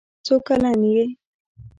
[0.25, 1.05] څو کلن یې؟